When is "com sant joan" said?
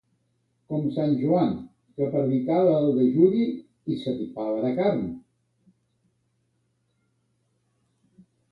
0.71-1.51